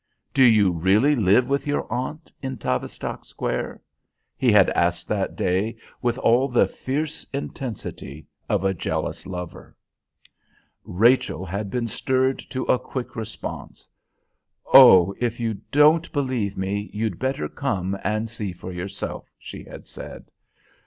[0.33, 3.83] Do you really live with your aunt in Tavistock Square?"
[4.35, 9.77] he had asked that day, with all the fierce intensity of a jealous lover.
[10.83, 13.87] Rachel had been stirred to a quick response.
[14.73, 19.87] "Oh, if you don't believe me, you'd better come and see for yourself," she had
[19.87, 20.31] said.